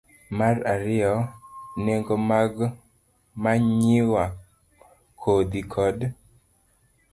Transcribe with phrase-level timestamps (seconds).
[0.37, 1.13] Mar ariyo,
[1.83, 2.53] nengo mag
[3.43, 4.23] manyiwa,
[5.21, 5.97] kodhi, kod